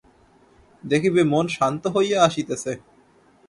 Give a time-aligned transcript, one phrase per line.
[0.83, 2.71] দেখিবে মন শান্ত হইয়া আসিতেছে।